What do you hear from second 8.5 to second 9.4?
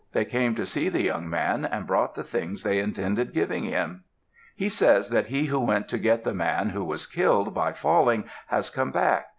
come back.